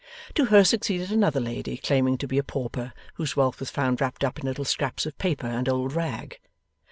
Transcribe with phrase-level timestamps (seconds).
[0.33, 4.23] To her succeeded another lady, claiming to be a pauper, whose wealth was found wrapped
[4.23, 6.39] up in little scraps of paper and old rag.